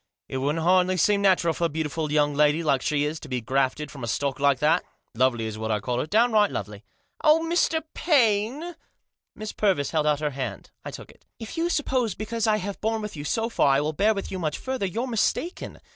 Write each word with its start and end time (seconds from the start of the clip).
It 0.27 0.37
wouldn't 0.37 0.63
hardly 0.63 0.97
seem 0.97 1.21
natural 1.21 1.53
for 1.53 1.65
a 1.65 1.69
beautiful 1.69 2.11
young 2.11 2.33
lady 2.33 2.63
like 2.63 2.81
she 2.81 3.03
is 3.03 3.19
to 3.19 3.29
be 3.29 3.39
grafted 3.39 3.91
from 3.91 4.03
a 4.03 4.07
stock 4.07 4.39
like 4.39 4.57
that. 4.57 4.83
Lovely 5.13 5.45
is 5.45 5.59
what 5.59 5.69
I 5.69 5.79
call 5.79 5.99
her, 5.99 6.07
downright 6.07 6.49
lovely." 6.51 6.83
"Oh, 7.23 7.41
Mr. 7.47 7.83
Paine!" 7.93 8.73
Miss 9.35 9.51
Purvis 9.51 9.91
held 9.91 10.07
out 10.07 10.19
her 10.19 10.31
hand. 10.31 10.71
I 10.83 10.89
took 10.89 11.11
it." 11.11 11.27
If 11.39 11.55
you 11.55 11.69
suppose 11.69 12.15
because 12.15 12.47
I 12.47 12.57
have 12.57 12.81
borne 12.81 13.03
with 13.03 13.15
you 13.15 13.23
so 13.23 13.47
far 13.47 13.75
I 13.75 13.79
will 13.81 13.93
bear 13.93 14.15
with 14.15 14.31
you 14.31 14.39
much 14.39 14.57
further, 14.57 14.87
you're 14.87 15.05
mistaken. 15.05 15.79